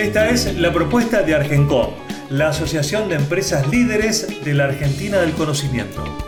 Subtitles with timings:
[0.00, 1.90] Esta es la propuesta de Argencom,
[2.30, 6.19] la Asociación de Empresas Líderes de la Argentina del Conocimiento.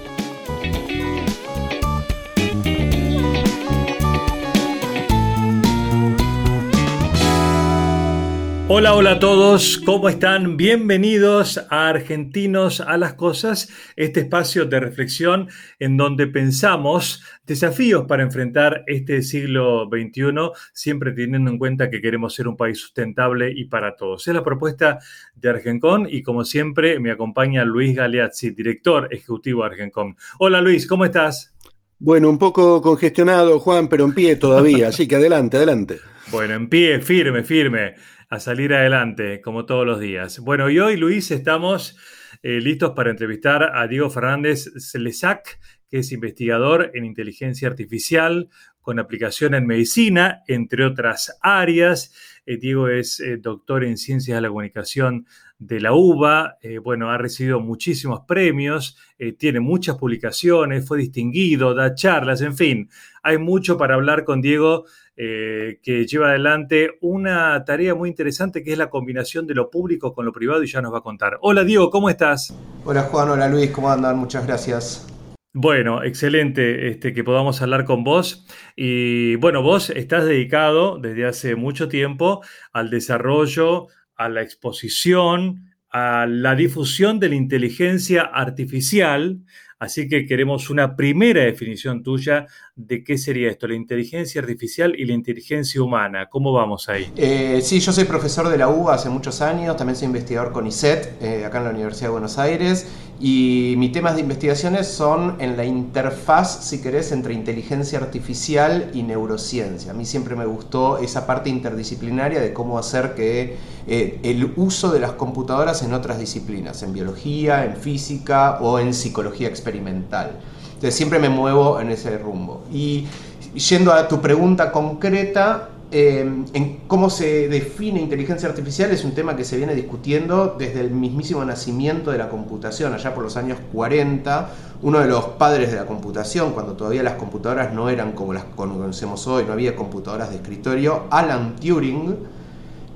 [8.75, 10.57] Hola, hola a todos, ¿cómo están?
[10.57, 18.23] Bienvenidos a Argentinos a las Cosas, este espacio de reflexión en donde pensamos desafíos para
[18.23, 20.33] enfrentar este siglo XXI,
[20.73, 24.27] siempre teniendo en cuenta que queremos ser un país sustentable y para todos.
[24.27, 25.01] Es la propuesta
[25.35, 30.17] de Argencon y como siempre me acompaña Luis Galeazzi, director ejecutivo de Argencon.
[30.39, 31.53] Hola Luis, ¿cómo estás?
[31.99, 35.99] Bueno, un poco congestionado, Juan, pero en pie todavía, así que adelante, adelante.
[36.31, 37.97] Bueno, en pie, firme, firme
[38.33, 40.39] a salir adelante, como todos los días.
[40.39, 41.99] Bueno, y hoy, Luis, estamos
[42.43, 48.49] eh, listos para entrevistar a Diego Fernández Celesac, que es investigador en inteligencia artificial
[48.81, 52.15] con aplicación en medicina, entre otras áreas.
[52.47, 55.27] Eh, Diego es eh, doctor en ciencias de la comunicación
[55.59, 58.99] de la UBA, bueno, ha recibido muchísimos premios,
[59.39, 62.91] tiene muchas publicaciones, fue distinguido, da charlas, en fin,
[63.23, 68.73] hay mucho para hablar con Diego eh, que lleva adelante una tarea muy interesante que
[68.73, 71.39] es la combinación de lo público con lo privado y ya nos va a contar.
[71.43, 72.55] Hola Diego, ¿cómo estás?
[72.87, 74.17] Hola Juan, hola Luis, ¿cómo andan?
[74.17, 75.12] Muchas gracias.
[75.55, 78.47] Bueno, excelente este, que podamos hablar con vos.
[78.75, 82.43] Y bueno, vos estás dedicado desde hace mucho tiempo
[82.73, 89.41] al desarrollo, a la exposición, a la difusión de la inteligencia artificial,
[89.83, 95.05] Así que queremos una primera definición tuya de qué sería esto, la inteligencia artificial y
[95.05, 96.29] la inteligencia humana.
[96.31, 97.13] ¿Cómo vamos ahí?
[97.17, 100.67] Eh, sí, yo soy profesor de la UBA hace muchos años, también soy investigador con
[100.67, 102.87] ISET, eh, acá en la Universidad de Buenos Aires,
[103.21, 109.03] y mis temas de investigaciones son en la interfaz, si querés, entre inteligencia artificial y
[109.03, 109.93] neurociencia.
[109.93, 113.57] A mí siempre me gustó esa parte interdisciplinaria de cómo hacer que
[113.87, 118.95] eh, el uso de las computadoras en otras disciplinas, en biología, en física o en
[118.95, 120.41] psicología experimental experimental.
[120.83, 122.65] Entonces siempre me muevo en ese rumbo.
[122.73, 123.07] Y
[123.55, 129.37] yendo a tu pregunta concreta, eh, en cómo se define inteligencia artificial es un tema
[129.37, 133.61] que se viene discutiendo desde el mismísimo nacimiento de la computación, allá por los años
[133.73, 134.51] 40.
[134.83, 138.43] Uno de los padres de la computación, cuando todavía las computadoras no eran como las
[138.57, 142.17] conocemos hoy, no había computadoras de escritorio, Alan Turing,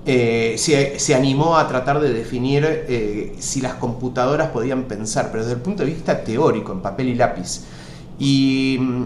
[0.08, 5.56] eh, se, animó a tratar de definir eh, si las computadoras podían pensar, pero desde
[5.56, 7.64] el punto de vista teórico, en papel y lápiz.
[8.16, 9.04] Y mm,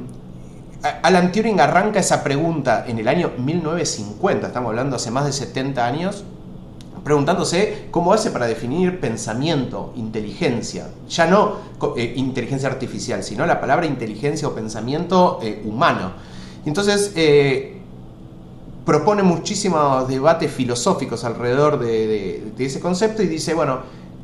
[1.03, 5.87] Alan Turing arranca esa pregunta en el año 1950, estamos hablando hace más de 70
[5.87, 6.25] años,
[7.03, 10.89] preguntándose cómo hace para definir pensamiento, inteligencia.
[11.09, 11.57] Ya no
[11.97, 16.13] eh, inteligencia artificial, sino la palabra inteligencia o pensamiento humano.
[16.67, 17.15] Entonces,
[18.91, 23.83] propone muchísimos debates filosóficos alrededor de, ese concepto y dice, bueno,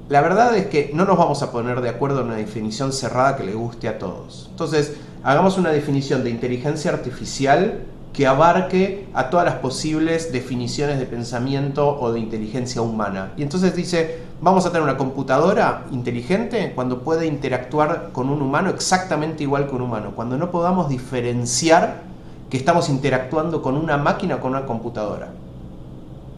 [0.09, 3.37] la verdad es que no nos vamos a poner de acuerdo en una definición cerrada
[3.37, 4.49] que le guste a todos.
[4.51, 11.07] Entonces, hagamos una definición de inteligencia artificial que abarque a todas las posibles definiciones de
[11.07, 13.35] pensamiento o de inteligencia humana.
[13.37, 18.71] Y entonces dice, vamos a tener una computadora inteligente cuando puede interactuar con un humano
[18.71, 22.03] exactamente igual que un humano, cuando no podamos diferenciar
[22.51, 25.29] que estamos interactuando con una máquina o con una computadora.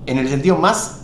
[0.06, 1.02] En el sentido más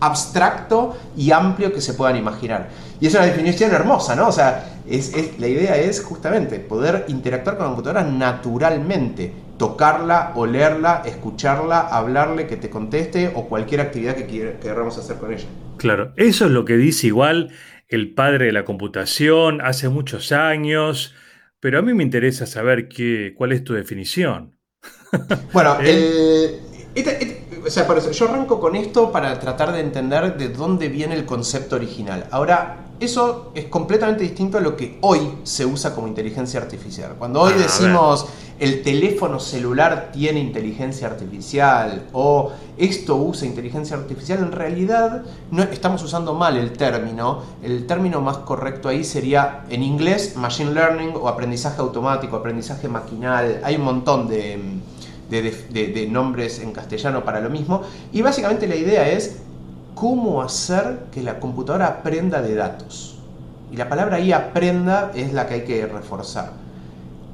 [0.00, 2.68] abstracto y amplio que se puedan imaginar.
[3.00, 4.28] Y es una definición hermosa, ¿no?
[4.28, 11.02] O sea, es, la idea es justamente poder interactuar con la computadora naturalmente, tocarla, olerla,
[11.04, 15.46] escucharla, hablarle, que te conteste o cualquier actividad que queramos hacer con ella.
[15.76, 17.50] Claro, eso es lo que dice igual
[17.88, 21.14] el padre de la computación hace muchos años.
[21.60, 24.56] Pero a mí me interesa saber qué, cuál es tu definición.
[25.52, 26.60] Bueno, ¿Eh?
[28.12, 32.26] yo arranco con esto para tratar de entender de dónde viene el concepto original.
[32.30, 37.14] Ahora, eso es completamente distinto a lo que hoy se usa como inteligencia artificial.
[37.18, 38.26] Cuando hoy ah, decimos
[38.58, 46.02] el teléfono celular tiene inteligencia artificial o esto usa inteligencia artificial, en realidad no estamos
[46.02, 47.42] usando mal el término.
[47.62, 53.60] El término más correcto ahí sería en inglés machine learning o aprendizaje automático, aprendizaje maquinal.
[53.62, 54.78] Hay un montón de
[55.30, 57.82] de, nombres en castellano para lo mismo.
[58.12, 59.36] Y básicamente la idea es
[59.98, 63.18] cómo hacer que la computadora aprenda de datos.
[63.72, 66.52] Y la palabra ahí aprenda es la que hay que reforzar.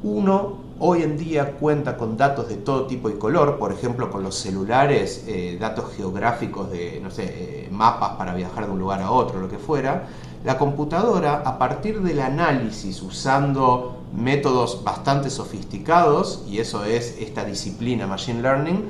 [0.03, 4.23] Uno hoy en día cuenta con datos de todo tipo y color, por ejemplo con
[4.23, 9.03] los celulares, eh, datos geográficos de, no sé, eh, mapas para viajar de un lugar
[9.03, 10.07] a otro, lo que fuera.
[10.43, 18.07] La computadora, a partir del análisis usando métodos bastante sofisticados, y eso es esta disciplina
[18.07, 18.85] Machine Learning,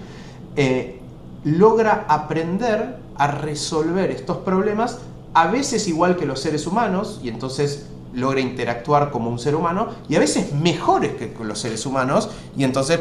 [0.56, 1.00] eh,
[1.44, 5.00] logra aprender a resolver estos problemas,
[5.34, 9.88] a veces igual que los seres humanos, y entonces logra interactuar como un ser humano
[10.08, 12.98] y a veces mejores que los seres humanos y entonces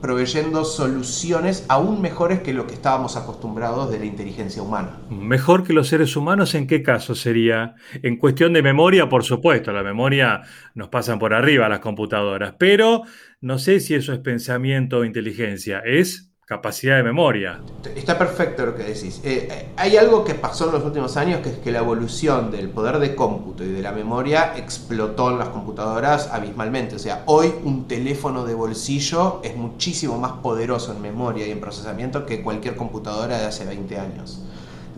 [0.00, 4.98] proveyendo soluciones aún mejores que lo que estábamos acostumbrados de la inteligencia humana.
[5.10, 7.74] ¿Mejor que los seres humanos en qué caso sería?
[8.02, 10.42] En cuestión de memoria, por supuesto, la memoria
[10.74, 13.02] nos pasan por arriba las computadoras, pero
[13.40, 17.60] no sé si eso es pensamiento o inteligencia, es capacidad de memoria.
[17.94, 19.20] Está perfecto lo que decís.
[19.24, 22.50] Eh, eh, hay algo que pasó en los últimos años, que es que la evolución
[22.50, 26.96] del poder de cómputo y de la memoria explotó en las computadoras abismalmente.
[26.96, 31.60] O sea, hoy un teléfono de bolsillo es muchísimo más poderoso en memoria y en
[31.60, 34.42] procesamiento que cualquier computadora de hace 20 años.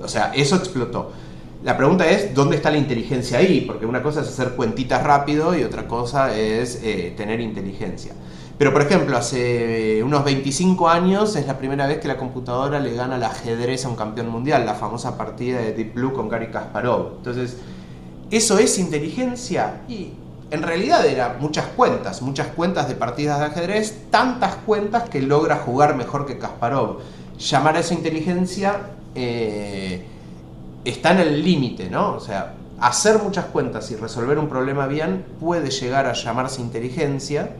[0.02, 1.12] O sea, eso explotó.
[1.62, 3.62] La pregunta es, ¿dónde está la inteligencia ahí?
[3.62, 8.12] Porque una cosa es hacer cuentitas rápido y otra cosa es eh, tener inteligencia.
[8.64, 12.94] Pero por ejemplo, hace unos 25 años es la primera vez que la computadora le
[12.94, 16.46] gana al ajedrez a un campeón mundial, la famosa partida de Deep Blue con Gary
[16.46, 17.16] Kasparov.
[17.18, 17.58] Entonces,
[18.30, 19.82] ¿eso es inteligencia?
[19.86, 20.14] Y
[20.50, 25.56] en realidad era muchas cuentas, muchas cuentas de partidas de ajedrez, tantas cuentas que logra
[25.56, 27.00] jugar mejor que Kasparov.
[27.38, 28.80] Llamar a esa inteligencia
[29.14, 30.06] eh,
[30.86, 32.14] está en el límite, ¿no?
[32.14, 37.50] O sea, hacer muchas cuentas y resolver un problema bien puede llegar a llamarse inteligencia,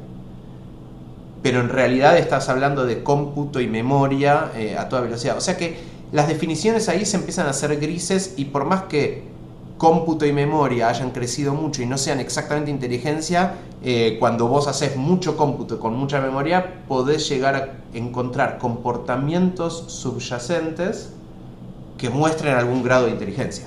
[1.44, 5.36] pero en realidad estás hablando de cómputo y memoria eh, a toda velocidad.
[5.36, 5.76] O sea que
[6.10, 9.24] las definiciones ahí se empiezan a hacer grises y por más que
[9.76, 14.96] cómputo y memoria hayan crecido mucho y no sean exactamente inteligencia, eh, cuando vos haces
[14.96, 21.10] mucho cómputo con mucha memoria, podés llegar a encontrar comportamientos subyacentes
[21.98, 23.66] que muestren algún grado de inteligencia.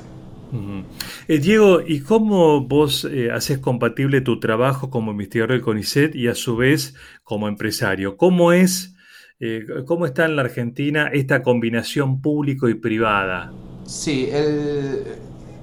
[1.27, 6.27] Eh, Diego, ¿y cómo vos eh, haces compatible tu trabajo como investigador del CONICET y
[6.27, 8.17] a su vez como empresario?
[8.17, 8.95] ¿Cómo es,
[9.39, 13.51] eh, cómo está en la Argentina esta combinación público y privada?
[13.85, 14.29] Sí,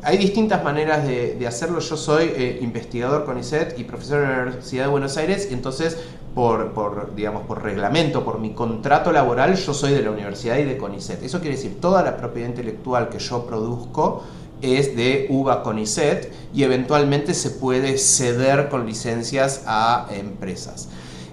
[0.02, 1.80] hay distintas maneras de, hacerlo.
[1.80, 2.30] Yo soy
[2.60, 5.98] investigador CONICET y profesor en la Universidad de Buenos Aires y entonces
[6.34, 10.64] por, por, digamos, por reglamento, por mi contrato laboral, yo soy de la universidad y
[10.64, 11.22] de CONICET.
[11.22, 14.24] Eso quiere decir, toda la propiedad intelectual que yo produzco
[14.64, 20.88] es de UBA CONICET y eventualmente se puede ceder con licencias a empresas.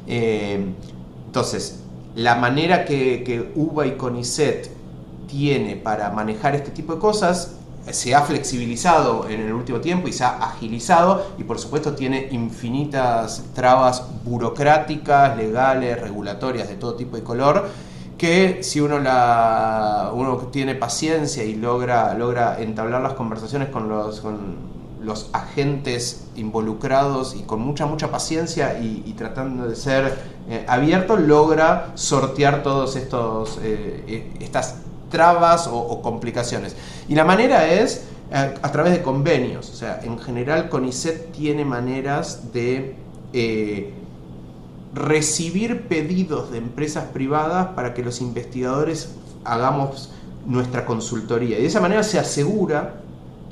[0.08, 0.66] Eh,
[1.26, 1.80] entonces,
[2.16, 4.70] la manera que, que UBA y CONICET
[5.28, 7.56] tiene para manejar este tipo de cosas
[7.90, 12.28] se ha flexibilizado en el último tiempo y se ha agilizado y por supuesto tiene
[12.32, 17.70] infinitas trabas burocráticas, legales, regulatorias de todo tipo y color
[18.22, 24.22] que si uno, la, uno tiene paciencia y logra, logra entablar las conversaciones con los,
[24.22, 24.58] con
[25.02, 31.94] los agentes involucrados y con mucha, mucha paciencia y, tratando de ser eh, abierto, logra
[31.96, 34.76] sortear todos estos eh, eh, estas
[35.10, 36.76] trabas o, complicaciones.
[37.10, 39.68] Y la manera es a, través de convenios.
[39.72, 42.94] O sea, en general CONICET tiene maneras de
[44.94, 50.12] recibir pedidos de empresas privadas para que los investigadores hagamos
[50.46, 51.58] nuestra consultoría.
[51.58, 52.96] Y de esa manera se asegura,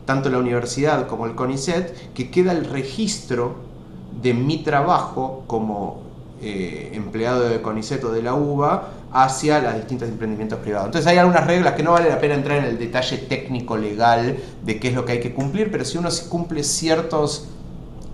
[0.06, 3.56] tanto la universidad como el CONICET, que queda el registro
[4.22, 6.02] de mi trabajo como
[6.42, 10.88] eh, empleado de CONICET o de la UBA hacia los distintos emprendimientos privados.
[10.88, 14.38] Entonces hay algunas reglas que no vale la pena entrar en el detalle técnico legal
[14.64, 17.48] de qué es lo que hay que cumplir, pero si uno cumple ciertos...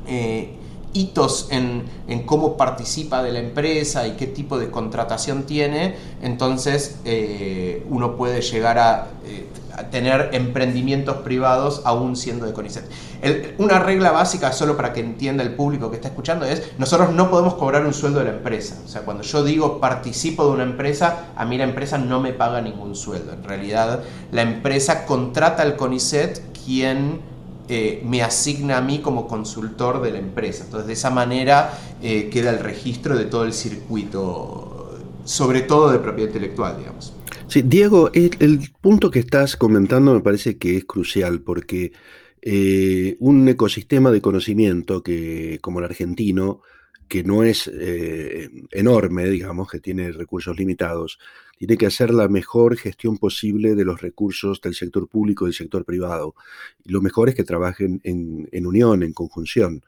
[0.08, 0.58] Eh,
[0.95, 1.83] hitos en,
[2.25, 8.41] cómo participa de la empresa y qué tipo de contratación tiene, entonces eh, uno puede
[8.41, 12.85] llegar eh, a, tener emprendimientos privados aún siendo de CONICET.
[13.57, 17.29] una regla básica, solo para que entienda el público que está escuchando, es nosotros no
[17.29, 18.77] podemos cobrar un sueldo de la empresa.
[18.85, 22.31] O sea, cuando yo digo participo de una empresa, a mí la empresa no me
[22.31, 23.33] paga ningún sueldo.
[23.33, 23.99] En realidad,
[24.31, 27.35] la empresa contrata al CONICET quien
[27.67, 30.63] eh, me asigna a mí como consultor de la empresa.
[30.65, 36.00] Entonces, de esa manera eh, queda el registro de todo el circuito, sobre todo de
[36.00, 37.13] propiedad intelectual, digamos.
[37.48, 41.91] Sí, Diego, el, punto que estás comentando me parece que es crucial porque
[42.41, 46.62] eh, un ecosistema de conocimiento que, como el argentino,
[47.07, 47.72] que no es
[48.72, 51.19] enorme, digamos, que tiene recursos limitados,
[51.57, 55.55] tiene que hacer la mejor gestión posible de los recursos del sector público y del
[55.55, 56.35] sector privado.
[56.83, 59.83] Y lo mejor es que trabajen en, unión, en conjunción.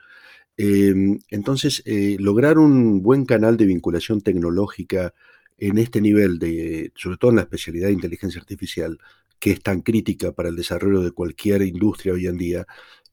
[0.58, 5.14] Em, entonces, eh, lograr un buen canal de vinculación tecnológica
[5.58, 8.98] en este nivel, de, sobre todo en la especialidad de inteligencia artificial,
[9.40, 12.68] que es tan crítica para el desarrollo de cualquier industria hoy en día,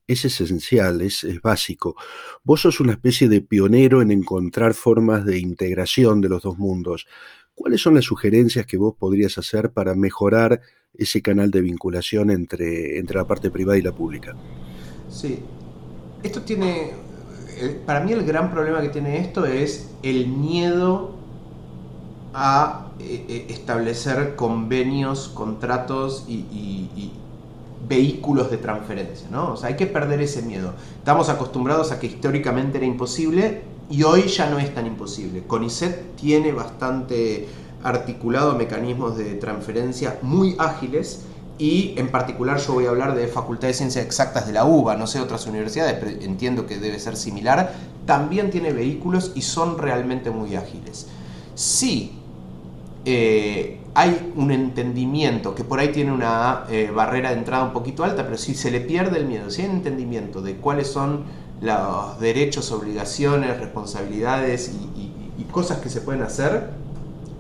[0.07, 1.97] es esencial, es, básico.
[2.43, 7.07] Vos sos una especie de pionero en encontrar formas de integración de los dos mundos.
[7.55, 10.61] ¿Cuáles son las sugerencias que vos podrías hacer para mejorar
[10.93, 14.35] ese canal de vinculación entre, entre la parte privada y la pública?
[15.09, 15.41] Sí,
[16.23, 16.93] esto tiene,
[17.59, 21.15] eh, para mí el gran problema que tiene esto es el miedo
[22.33, 27.13] a eh, eh, establecer convenios, contratos y,
[27.87, 29.53] vehículos de transferencia, ¿no?
[29.53, 30.73] O sea, hay que perder ese miedo.
[30.97, 33.61] Estamos acostumbrados a que históricamente era imposible
[33.91, 35.43] y hoy ya no es tan imposible.
[35.47, 37.49] CONICET tiene bastante
[37.83, 41.25] articulado mecanismos de transferencia muy ágiles
[41.59, 44.97] y en particular yo voy a hablar de Facultad de Ciencias Exactas de la UBA,
[44.97, 47.75] no sé otras universidades, pero entiendo que debe ser similar,
[48.07, 51.07] también tiene vehículos y son realmente muy ágiles.
[51.55, 52.19] Sí,
[53.05, 58.03] eh, hay un entendimiento que por ahí tiene una eh, barrera de entrada un poquito
[58.03, 61.23] alta, pero si se le pierde el miedo, si hay entendimiento de cuáles son
[61.65, 65.11] los derechos, obligaciones, responsabilidades y,
[65.51, 66.71] cosas que se pueden hacer,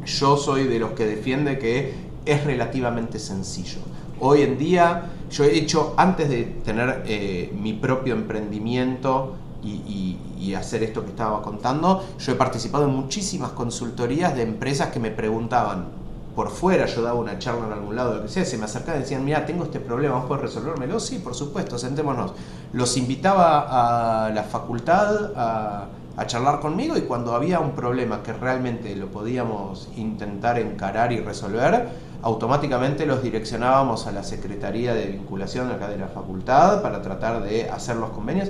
[0.07, 1.93] yo soy de los que defiende que
[2.25, 3.81] es relativamente sencillo.
[4.21, 10.55] Hoy en día, yo he hecho, antes de tener eh, mi propio emprendimiento y, y,
[10.55, 15.11] hacer esto que estaba contando, yo he participado en muchísimas consultorías de empresas que me
[15.11, 15.87] preguntaban,
[16.35, 19.01] por fuera yo daba una charla en algún lado, lo que sea, se me acercaban
[19.01, 20.99] y decían, mira, tengo este problema, ¿vos podés resolvérmelo?
[21.01, 22.33] Sí, por supuesto, sentémonos.
[22.73, 25.89] Los invitaba a la facultad a,
[26.27, 31.89] charlar conmigo y cuando había un problema que realmente lo podíamos intentar encarar y resolver,
[32.23, 37.69] automáticamente los direccionábamos a la Secretaría de Vinculación acá de la facultad para tratar de
[37.69, 38.49] hacer los convenios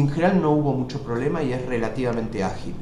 [0.00, 2.74] en general no hubo mucho problema y es relativamente ágil.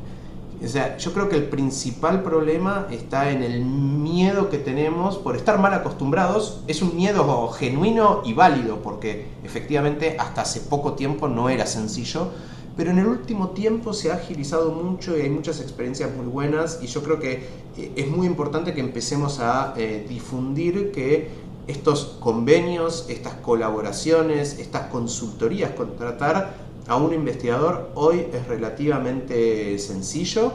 [0.64, 5.34] O sea, yo creo que el principal problema está en el miedo que tenemos por
[5.34, 6.62] estar mal acostumbrados.
[6.68, 12.28] Es un miedo genuino y válido, porque efectivamente hasta hace poco tiempo no era sencillo,
[12.76, 16.78] pero en el último tiempo se ha agilizado mucho y hay muchas experiencias muy buenas
[16.80, 17.44] y yo creo que
[17.76, 21.28] eh, es muy importante que empecemos a eh, difundir que
[21.66, 26.54] estos convenios, estas colaboraciones, estas consultorías, contratar
[26.88, 30.52] a un investigador hoy es relativamente sencillo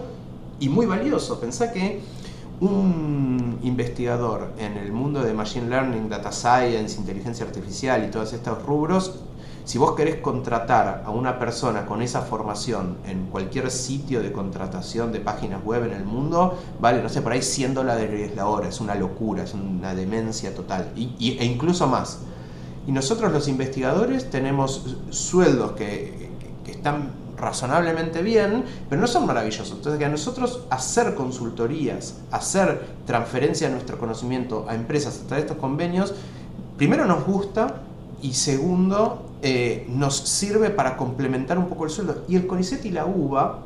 [0.60, 1.40] y muy valioso.
[1.40, 2.02] Pensá que
[2.60, 8.64] un investigador en el mundo de Machine Learning, Data Science, inteligencia artificial y todos estos
[8.64, 9.20] rubros,
[9.64, 15.12] si vos querés contratar a una persona con esa formación en cualquier sitio de contratación
[15.12, 18.70] de páginas web en el mundo, vale, no sé, por ahí 100 dólares la hora,
[18.70, 22.20] es una locura, es una demencia total, e incluso más.
[22.88, 26.26] Y nosotros los investigadores tenemos sueldos que,
[26.66, 29.72] están razonablemente bien, pero no son maravillosos.
[29.72, 35.46] Entonces, que a nosotros hacer consultorías, hacer transferencia de nuestro conocimiento a empresas a través
[35.46, 36.14] de estos convenios,
[36.78, 37.82] primero nos gusta
[38.22, 42.24] y segundo eh, nos sirve para complementar un poco el sueldo.
[42.28, 43.60] Y el CONICET y la UBA,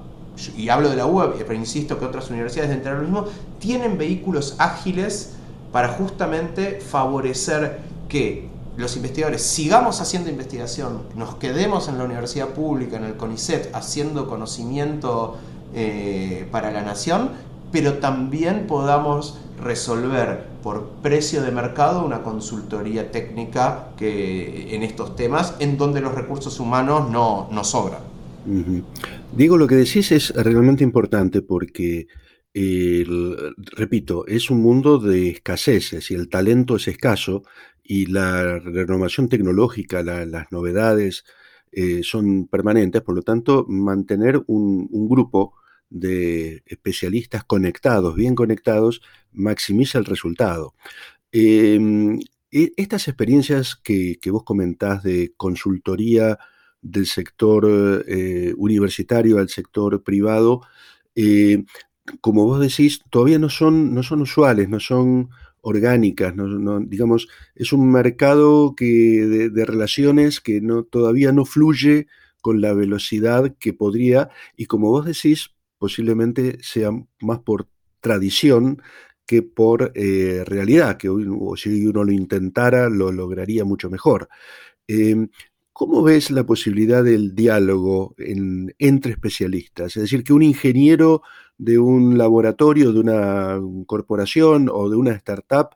[0.58, 3.26] y hablo de la UBA, pero insisto que otras universidades de entrar lo mismo,
[3.60, 5.34] tienen vehículos ágiles
[5.72, 12.98] para justamente favorecer que los investigadores sigamos haciendo investigación, nos quedemos en la universidad pública,
[12.98, 15.38] en el CONICET, haciendo conocimiento
[15.74, 17.32] eh, para la nación,
[17.72, 25.56] pero también podamos resolver por precio de mercado una consultoría técnica que, en estos temas
[25.60, 28.02] en donde los recursos humanos no, no sobran.
[29.32, 32.08] Digo, lo que decís es realmente importante porque,
[32.54, 37.44] repito, es un mundo de escaseces y el talento es escaso
[37.84, 41.24] y la renovación tecnológica, las novedades
[41.72, 45.54] eh, son permanentes, por lo tanto, mantener un, grupo
[45.90, 50.74] de especialistas conectados, bien conectados, maximiza el resultado.
[51.32, 52.20] Em,
[52.52, 56.38] e, estas experiencias que, vos comentás de consultoría
[56.82, 60.62] del sector eh, universitario al sector privado,
[61.16, 61.64] eh,
[62.22, 65.30] como vos decís, todavía no son, usuales, no son
[65.62, 72.08] orgánicas, no, digamos, es un mercado que, de, relaciones que todavía no fluye
[72.42, 76.92] con la velocidad que podría y como vos decís, posiblemente sea
[77.22, 77.68] más por
[78.00, 78.82] tradición
[79.28, 81.28] que por eh, realidad, que hoy,
[81.58, 84.28] si uno lo intentara lo lograría mucho mejor.
[84.88, 85.30] Em,
[85.74, 89.96] ¿Cómo ves la posibilidad del diálogo entre especialistas?
[89.96, 91.22] Es decir, que un ingeniero
[91.58, 95.70] de un laboratorio, de una corporación o de una startup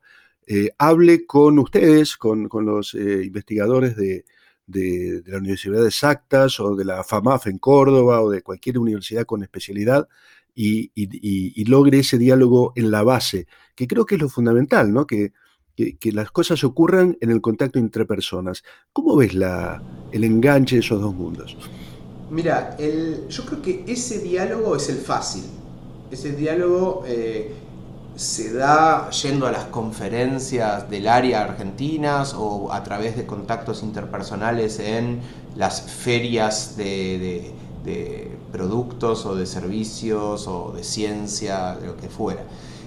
[0.48, 4.25] eh, hable con ustedes, con, los eh, investigadores de,
[5.25, 9.44] la Universidad de Exactas o de la FAMAF en Córdoba o de cualquier universidad con
[9.44, 10.08] especialidad
[10.54, 15.08] y, logre ese diálogo en la base, que creo que es lo fundamental, ¿no?
[15.08, 15.34] Que,
[15.75, 18.63] que, las cosas ocurran en el contacto entre personas.
[18.94, 21.58] ¿Cómo ves la, el enganche de esos dos mundos?
[22.29, 25.44] Mira, el, yo creo que ese diálogo es el fácil.
[26.10, 27.51] Ese diálogo eh,
[28.15, 34.79] se da yendo a las conferencias del área argentinas o a través de contactos interpersonales
[34.79, 35.20] en
[35.55, 37.53] las ferias de,
[37.84, 42.44] de productos o de servicios o de ciencia, de lo que fuera.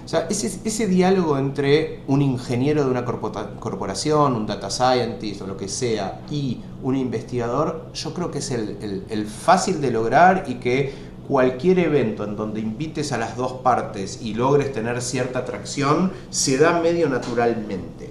[0.09, 5.45] O sea, ese, ese diálogo entre un ingeniero de una corporación, un data scientist o
[5.45, 10.55] lo que sea, y un investigador, yo creo que es el, fácil de lograr y
[10.55, 10.95] que
[11.27, 16.57] cualquier evento en donde invites a las dos partes y logres tener cierta atracción, se
[16.57, 18.09] da medio naturalmente.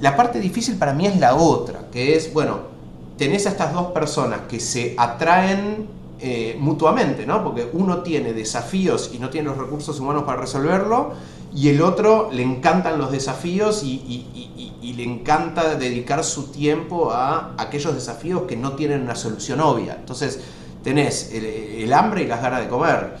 [0.00, 2.58] La parte difícil para mí es la otra, que es, bueno,
[3.16, 7.42] tenés a estas dos personas que se atraen eh, mutuamente, ¿no?
[7.42, 11.14] Porque uno tiene desafíos y no tiene los recursos humanos para resolverlo,
[11.52, 14.28] y el otro le encantan los desafíos y,
[14.96, 19.96] le encanta dedicar su tiempo a aquellos desafíos que no tienen una solución obvia.
[19.98, 20.38] Entonces,
[20.84, 23.16] tenés el, hambre y las ganas de comer.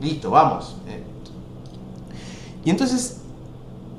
[0.00, 0.76] Listo, vamos.
[0.86, 1.02] Eh.
[2.64, 3.16] Y entonces,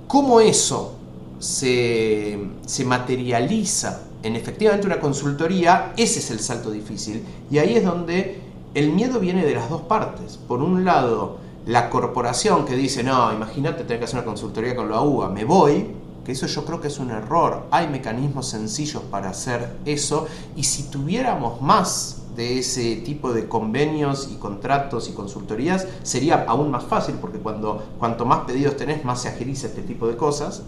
[0.07, 0.93] ¿cómo eso
[1.39, 7.23] se, se materializa en efectivamente una consultoría, ese es el salto difícil.
[7.49, 8.41] Y ahí es donde
[8.73, 10.37] el miedo viene de las dos partes.
[10.37, 14.89] Por un lado, la corporación que dice, no, imagínate tener que hacer una consultoría con
[14.89, 15.87] la UBA, me voy,
[16.25, 17.63] que eso yo creo que es un error.
[17.71, 24.29] Hay mecanismos sencillos para hacer eso y si tuviéramos más de ese tipo de convenios
[24.31, 29.21] y contratos y consultorías sería aún más fácil porque cuando cuanto más pedidos tenés más
[29.21, 30.61] se agiliza este tipo de cosas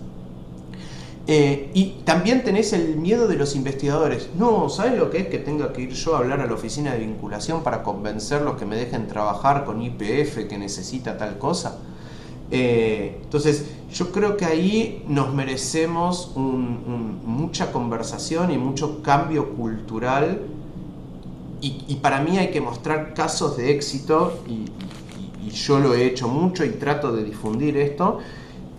[1.33, 4.31] eh, y también tenés el miedo de los investigadores.
[4.37, 6.91] No, ¿sabes lo que es que tenga que ir yo a hablar a la oficina
[6.91, 11.79] de vinculación para convencerlos que me dejen trabajar con IPF que necesita tal cosa?
[12.51, 13.63] Eh, entonces,
[13.93, 20.41] yo creo que ahí nos merecemos mucha conversación y mucho cambio cultural.
[21.61, 26.65] Y, para mí hay que mostrar casos de éxito, y yo lo he hecho mucho
[26.65, 28.19] y trato de difundir esto,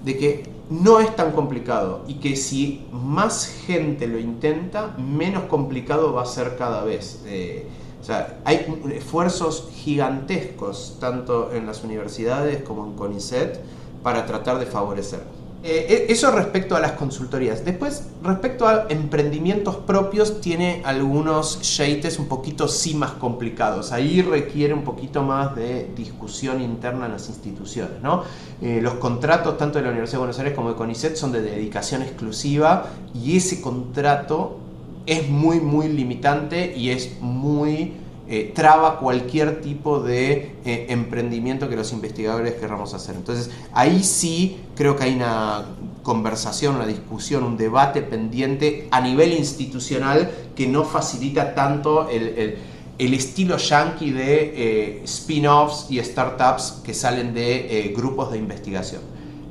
[0.05, 6.13] de que no es tan complicado y que si más gente lo intenta, menos complicado
[6.13, 7.23] va a ser cada vez.
[7.27, 7.67] Eh,
[8.01, 13.61] o sea, hay esfuerzos gigantescos, tanto en las universidades como en CONICET,
[14.03, 15.42] para tratar de favorecerlo.
[15.65, 17.65] Eh, e, eso respecto a las consultorías.
[17.65, 23.93] Después, respecto a emprendimientos propios, tiene algunos shades un poquito sí más complicados.
[23.93, 28.03] Ahí requiere un poquito más de discusión interna en las instituciones.
[28.03, 28.25] ¿no?
[28.61, 31.43] Eh, los contratos, tanto de la Universidad de Buenos Aires como de CONICET, son de
[31.43, 34.59] dedicación exclusiva y ese contrato
[35.07, 37.93] es muy, muy limitante y es muy
[38.29, 43.17] eh, traba cualquier tipo de eh, emprendimiento que los investigadores querramos hacer.
[43.17, 45.65] Entonces, ahí sí creo que hay una
[46.05, 52.59] conversación, una discusión, un debate pendiente a nivel institucional que no facilita tanto el,
[52.99, 59.03] estilo yankee de eh, spin-offs y startups que salen de grupos de investigación.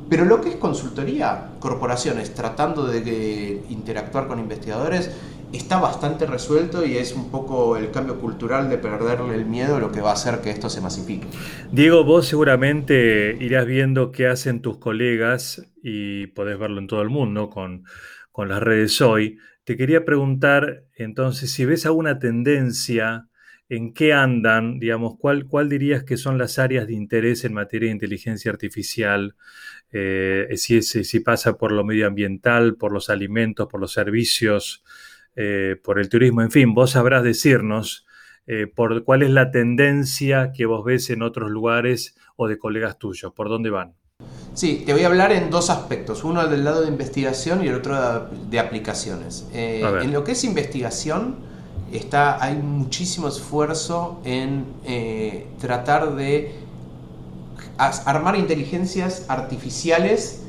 [0.09, 5.09] Pero lo que es consultoría, corporaciones tratando de interactuar con investigadores,
[5.57, 9.91] está bastante resuelto y es un poco el cambio cultural de perderle el miedo lo
[9.91, 11.27] que va a hacer que esto se masifique.
[11.71, 17.09] Diego, vos seguramente irás viendo qué hacen tus colegas y podés verlo en todo el
[17.09, 17.83] mundo con,
[18.31, 19.37] con las redes hoy.
[19.63, 23.27] Te quería preguntar entonces si ves alguna tendencia
[23.69, 27.87] en qué andan, digamos, cuál, cuál dirías que son las áreas de interés en materia
[27.87, 29.35] de inteligencia artificial,
[29.93, 34.83] eh, si, si pasa por lo medioambiental, por los alimentos, por los servicios,
[35.35, 38.05] eh, por el turismo, en fin, vos sabrás decirnos
[38.47, 42.97] eh, por cuál es la tendencia que vos ves en otros lugares o de colegas
[42.97, 43.95] tuyos, por dónde van.
[44.53, 47.75] Sí, te voy a hablar en dos aspectos, uno del lado de investigación y el
[47.75, 49.47] otro de aplicaciones.
[49.53, 51.37] Eh, en lo que es investigación,
[51.93, 54.65] está, hay muchísimo esfuerzo en
[55.59, 56.53] tratar de
[57.77, 60.41] armar inteligencias artificiales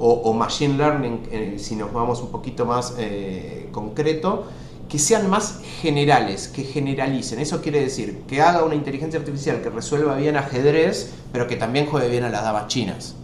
[0.00, 4.46] o, machine learning, eh, si nos vamos un poquito más eh, concreto,
[4.88, 7.40] que sean más generales, que generalicen.
[7.40, 11.86] Eso quiere decir que haga una inteligencia artificial que resuelva bien ajedrez, pero que también
[11.86, 13.16] juegue bien a las damas chinas.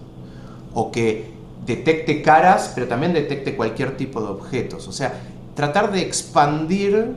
[0.75, 1.33] O que
[1.65, 4.89] detecte caras, pero también detecte cualquier tipo de objetos.
[4.89, 5.23] O sea,
[5.55, 7.15] tratar de expandir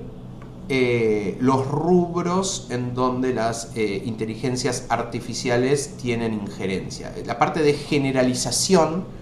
[0.70, 7.12] eh, los rubros en donde las inteligencias artificiales tienen injerencia.
[7.26, 9.17] La parte de generalización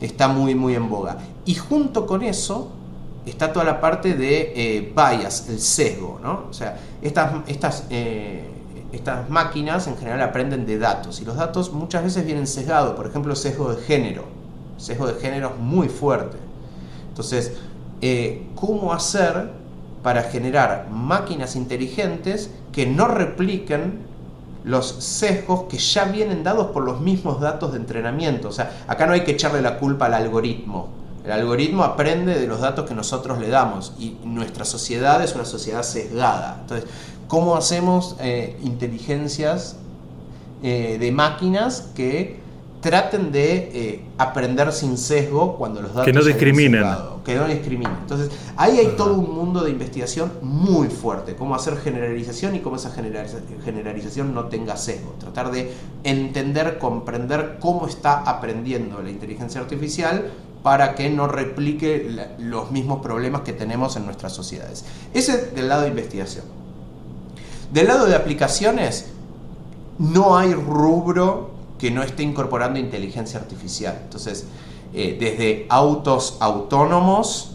[0.00, 1.18] está muy, muy en boga.
[1.44, 2.70] Y junto con eso
[3.26, 6.18] está toda la parte de eh, bias, el sesgo.
[6.22, 6.44] ¿no?
[6.50, 7.84] O sea, estas, estas,
[8.92, 12.94] estas máquinas en general aprenden de datos y los datos muchas veces vienen sesgados.
[12.94, 14.24] Por ejemplo, sesgo de género.
[14.76, 16.38] sesgo de género es muy fuerte.
[17.08, 17.52] Entonces,
[18.54, 19.50] ¿cómo hacer
[20.02, 24.09] para generar máquinas inteligentes que no repliquen
[24.64, 28.48] los sesgos que ya vienen dados por los mismos datos de entrenamiento.
[28.48, 30.88] O sea, acá no hay que echarle la culpa al algoritmo.
[31.24, 35.44] El algoritmo aprende de los datos que nosotros le damos y nuestra sociedad es una
[35.44, 36.58] sociedad sesgada.
[36.60, 36.88] Entonces,
[37.28, 39.76] ¿cómo hacemos eh, inteligencias
[40.62, 42.40] eh, de máquinas que
[42.80, 46.84] traten de eh, aprender sin sesgo cuando los datos que no discriminen.
[47.24, 47.96] que no discriminen.
[48.00, 52.76] Entonces ahí hay todo un mundo de investigación muy fuerte cómo hacer generalización y cómo
[52.76, 55.14] esa generalización no tenga sesgo.
[55.18, 55.72] Tratar de
[56.04, 60.30] entender comprender cómo está aprendiendo la inteligencia artificial
[60.62, 64.84] para que no replique los mismos problemas que tenemos en nuestras sociedades.
[65.14, 66.44] Ese es del lado de investigación.
[67.72, 69.06] Del lado de aplicaciones
[69.98, 73.98] no hay rubro que no esté incorporando inteligencia artificial.
[74.04, 74.46] Entonces,
[74.92, 77.52] eh, desde autos autónomos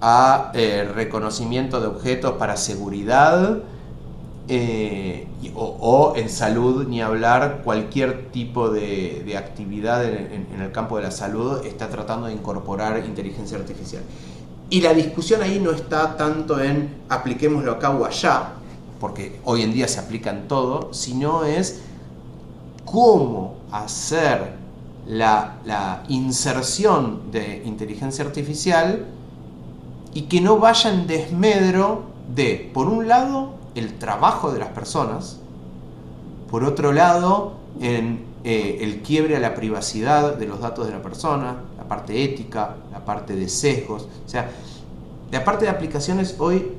[0.00, 3.58] a eh, reconocimiento de objetos para seguridad
[4.48, 11.02] eh, o, en salud, ni hablar, cualquier tipo de, actividad en, en, el campo de
[11.02, 14.02] la salud está tratando de incorporar inteligencia artificial.
[14.70, 18.52] Y la discusión ahí no está tanto en apliquémoslo acá o allá,
[19.00, 21.80] porque hoy en día se aplica en todo, sino es
[22.96, 24.54] cómo hacer
[25.06, 29.04] la, inserción de inteligencia artificial
[30.14, 32.04] y que no vaya en desmedro
[32.34, 35.38] de, por un lado, el trabajo de las personas,
[36.50, 41.56] por otro lado, eh, el quiebre a la privacidad de los datos de la persona,
[41.76, 44.08] la parte ética, la parte de sesgos.
[44.24, 44.48] O sea,
[45.30, 46.72] la parte de aplicaciones hoy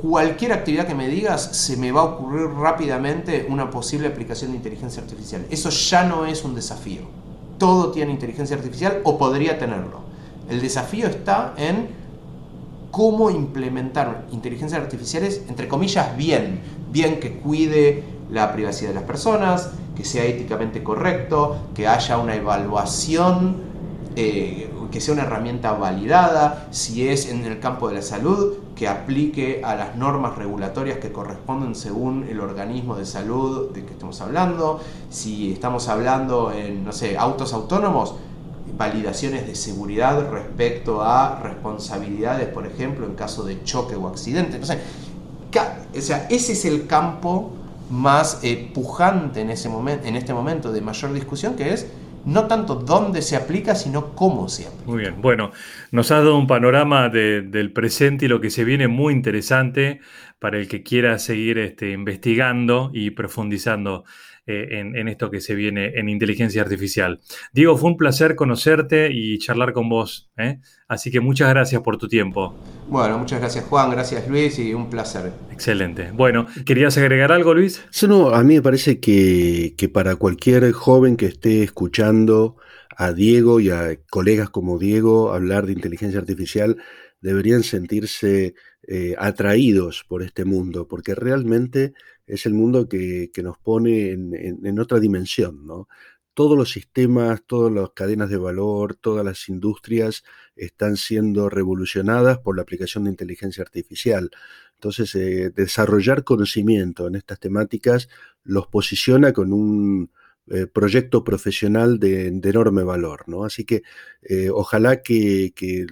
[0.00, 4.58] cualquier actividad que me digas, se me va a ocurrir rápidamente una posible aplicación de
[4.58, 5.46] inteligencia artificial.
[5.50, 7.02] Eso ya no es un desafío.
[7.58, 10.00] Todo tiene inteligencia artificial o podría tenerlo.
[10.48, 11.88] El desafío está en
[12.90, 16.60] cómo implementar inteligencias artificiales, entre comillas, bien.
[16.90, 22.34] Bien que cuide la privacidad de las personas, que sea éticamente correcto, que haya una
[22.34, 23.70] evaluación
[24.16, 28.88] eh, que sea una herramienta validada, si es en el campo de la salud, que
[28.88, 34.22] aplique a las normas regulatorias que corresponden según el organismo de salud de que estamos
[34.22, 38.14] hablando, si estamos hablando en, no sé, autos autónomos,
[38.78, 44.58] validaciones de seguridad respecto a responsabilidades, por ejemplo, en caso de choque o accidente.
[44.58, 47.50] o sea, ese es el campo
[47.90, 51.86] más eh, pujante en, ese momento, en este momento de mayor discusión, que es
[52.24, 54.84] no tanto dónde se aplica, sino cómo se aplica.
[54.86, 55.52] Muy bien, bueno,
[55.90, 60.00] nos ha dado un panorama del presente y lo que se viene muy interesante
[60.38, 64.04] para el que quiera seguir este, investigando y profundizando
[64.50, 67.20] eh, en, esto que se viene en inteligencia artificial.
[67.52, 70.30] Diego, fue un placer conocerte y charlar con vos.
[70.36, 70.58] ¿eh?
[70.88, 72.54] Así que muchas gracias por tu tiempo.
[72.88, 75.32] Bueno, muchas gracias Juan, gracias Luis y un placer.
[75.52, 76.10] Excelente.
[76.12, 77.84] Bueno, ¿querías agregar algo Luis?
[77.90, 82.56] Sí, no, a mí me parece que, que para cualquier joven que esté escuchando
[82.96, 86.76] a Diego y a colegas como Diego hablar de inteligencia artificial,
[87.20, 88.54] deberían sentirse
[88.86, 91.92] eh, atraídos por este mundo, porque realmente
[92.30, 95.88] es el mundo que, nos pone en, otra dimensión, ¿no?
[96.32, 100.22] Todos los sistemas, todas las cadenas de valor, todas las industrias
[100.54, 104.30] están siendo revolucionadas por la aplicación de inteligencia artificial.
[104.74, 108.08] Entonces, eh, desarrollar conocimiento en estas temáticas
[108.44, 110.10] los posiciona con un
[110.46, 113.44] eh, proyecto profesional de, enorme valor, ¿no?
[113.44, 113.82] Así que
[114.52, 115.86] ojalá que, que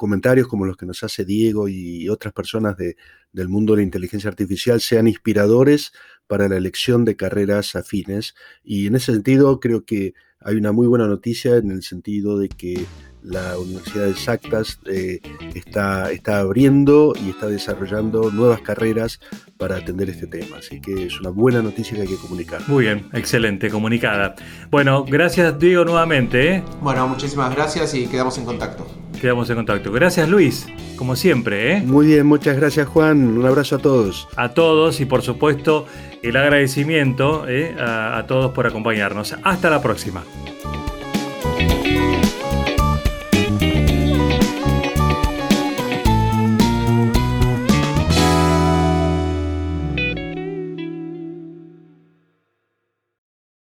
[0.00, 4.30] comentarios como los que nos hace Diego y otras personas del mundo de la inteligencia
[4.30, 5.92] artificial sean inspiradores
[6.26, 8.34] para la elección de carreras afines.
[8.64, 12.48] Y en ese sentido creo que hay una muy buena noticia en el sentido de
[12.48, 12.86] que
[13.22, 15.20] la Universidad de Sactas eh,
[15.54, 19.20] está, está abriendo y está desarrollando nuevas carreras
[19.56, 20.58] para atender este tema.
[20.58, 22.62] Así que es una buena noticia que hay que comunicar.
[22.66, 24.34] Muy bien, excelente, comunicada.
[24.70, 26.56] Bueno, gracias Diego nuevamente.
[26.56, 26.64] ¿eh?
[26.80, 28.86] Bueno, muchísimas gracias y quedamos en contacto.
[29.20, 29.92] Quedamos en contacto.
[29.92, 31.76] Gracias Luis, como siempre.
[31.76, 31.82] ¿eh?
[31.82, 33.38] Muy bien, muchas gracias Juan.
[33.38, 34.28] Un abrazo a todos.
[34.36, 35.86] A todos y por supuesto
[36.22, 37.44] el agradecimiento
[37.78, 39.34] a todos por acompañarnos.
[39.42, 40.22] Hasta la próxima.